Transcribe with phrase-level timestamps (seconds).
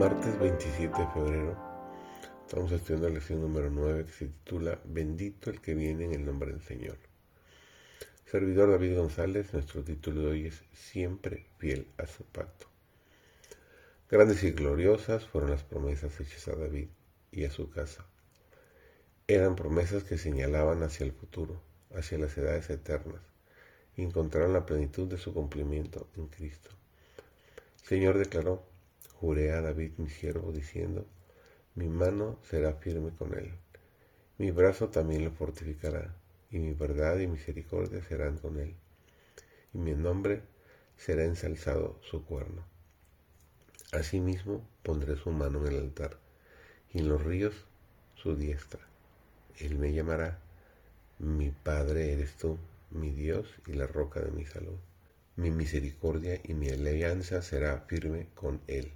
[0.00, 1.58] martes 27 de febrero.
[2.46, 6.24] Estamos estudiando la lección número 9 que se titula Bendito el que viene en el
[6.24, 6.96] nombre del Señor.
[8.24, 12.66] Servidor David González, nuestro título de hoy es Siempre fiel a su pacto.
[14.10, 16.88] Grandes y gloriosas fueron las promesas hechas a David
[17.30, 18.06] y a su casa.
[19.26, 21.60] Eran promesas que señalaban hacia el futuro,
[21.94, 23.20] hacia las edades eternas,
[23.98, 26.70] y encontraron la plenitud de su cumplimiento en Cristo.
[27.82, 28.69] Señor declaró,
[29.20, 31.06] Juré a David mi siervo, diciendo,
[31.74, 33.52] mi mano será firme con él,
[34.38, 36.16] mi brazo también lo fortificará,
[36.50, 38.74] y mi verdad y misericordia serán con él,
[39.74, 40.40] y mi nombre
[40.96, 42.64] será ensalzado su cuerno.
[43.92, 46.16] Asimismo pondré su mano en el altar,
[46.90, 47.66] y en los ríos
[48.14, 48.80] su diestra.
[49.58, 50.38] Él me llamará,
[51.18, 52.56] mi Padre eres tú,
[52.90, 54.78] mi Dios y la roca de mi salud.
[55.36, 58.94] Mi misericordia y mi alianza será firme con él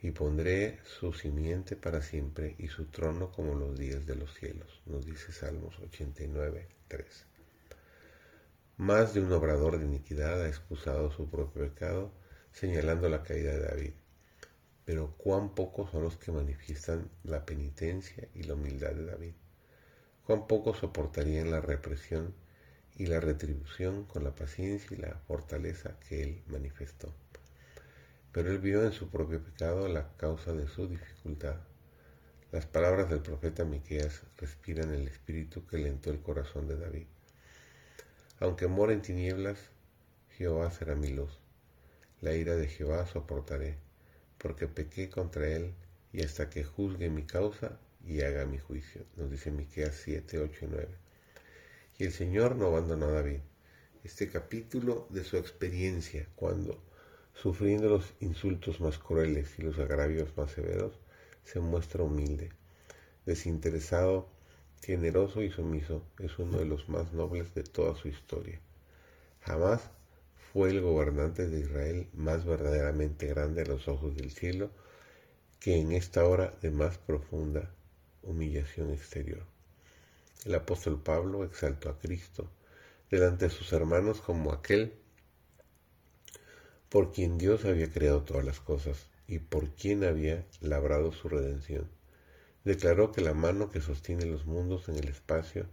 [0.00, 4.80] y pondré su simiente para siempre y su trono como los días de los cielos,
[4.86, 7.26] nos dice Salmos 89, 3.
[8.76, 12.12] Más de un obrador de iniquidad ha excusado su propio pecado,
[12.52, 13.92] señalando la caída de David.
[14.84, 19.34] Pero cuán pocos son los que manifiestan la penitencia y la humildad de David.
[20.24, 22.34] Cuán pocos soportarían la represión
[22.94, 27.12] y la retribución con la paciencia y la fortaleza que él manifestó
[28.38, 31.56] pero él vio en su propio pecado la causa de su dificultad.
[32.52, 37.08] Las palabras del profeta Miqueas respiran el espíritu que alentó el corazón de David.
[38.38, 39.58] Aunque mora en tinieblas,
[40.36, 41.36] Jehová será mi luz.
[42.20, 43.76] La ira de Jehová soportaré,
[44.38, 45.74] porque pequé contra él
[46.12, 49.04] y hasta que juzgue mi causa y haga mi juicio.
[49.16, 50.88] Nos dice Miqueas 7, 8 y 9.
[51.98, 53.40] Y el Señor no abandonó a David.
[54.04, 56.80] Este capítulo de su experiencia cuando
[57.34, 60.92] Sufriendo los insultos más crueles y los agravios más severos,
[61.44, 62.50] se muestra humilde,
[63.26, 64.28] desinteresado,
[64.82, 68.60] generoso y sumiso, es uno de los más nobles de toda su historia.
[69.40, 69.90] Jamás
[70.52, 74.70] fue el gobernante de Israel más verdaderamente grande a los ojos del cielo
[75.60, 77.70] que en esta hora de más profunda
[78.22, 79.44] humillación exterior.
[80.44, 82.48] El apóstol Pablo exaltó a Cristo
[83.10, 84.94] delante de sus hermanos como aquel
[86.88, 91.86] por quien Dios había creado todas las cosas y por quien había labrado su redención.
[92.64, 95.66] Declaró que la mano que sostiene los mundos en el espacio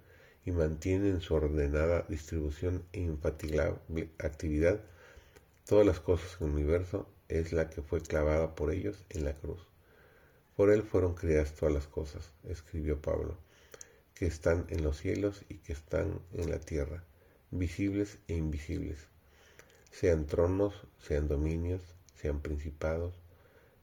[0.43, 4.81] y mantiene en su ordenada distribución e infatigable actividad
[5.65, 9.33] todas las cosas en el universo es la que fue clavada por ellos en la
[9.33, 9.65] cruz.
[10.57, 13.37] Por él fueron creadas todas las cosas, escribió Pablo,
[14.13, 17.03] que están en los cielos y que están en la tierra,
[17.51, 19.07] visibles e invisibles
[19.99, 20.73] sean tronos,
[21.07, 21.81] sean dominios,
[22.21, 23.13] sean principados,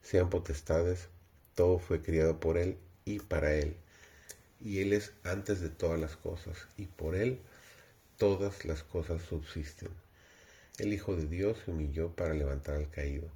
[0.02, 1.08] sean potestades,
[1.54, 3.76] todo fue criado por Él y para Él.
[4.60, 7.40] Y Él es antes de todas las cosas, y por Él
[8.18, 9.88] todas las cosas subsisten.
[10.78, 13.28] El Hijo de Dios se humilló para levantar al caído.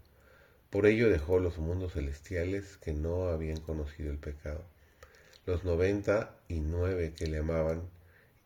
[0.68, 4.62] Por ello dejó los mundos celestiales que no habían conocido el pecado,
[5.46, 7.88] los noventa y nueve que le amaban,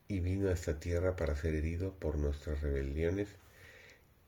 [0.07, 3.29] y vino a esta tierra para ser herido por nuestras rebeliones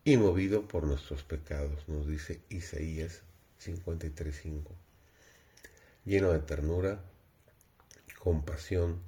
[0.04, 3.22] y movido por nuestros pecados, nos dice Isaías
[3.64, 4.64] 53.5.
[6.04, 7.04] Lleno de ternura,
[8.18, 9.00] compasión,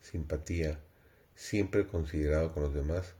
[0.00, 0.78] simpatía,
[1.34, 3.14] siempre considerado con los demás,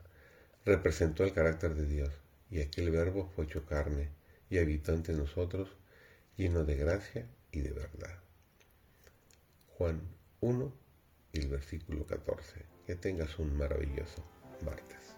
[0.63, 2.11] representó el carácter de Dios,
[2.49, 4.09] y aquel verbo fue hecho carne
[4.49, 5.69] y habitó entre nosotros,
[6.37, 8.19] lleno de gracia y de verdad.
[9.77, 10.01] Juan
[10.39, 10.73] 1
[11.33, 12.65] y el versículo 14.
[12.85, 14.23] Que tengas un maravilloso
[14.63, 15.16] martes.